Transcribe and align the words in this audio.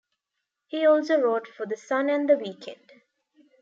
He 0.65 0.83
also 0.87 1.21
wrote 1.21 1.47
for 1.47 1.67
the 1.67 1.77
"Sun" 1.77 2.09
and 2.09 2.27
the 2.27 2.35
"Weekend". 2.35 2.91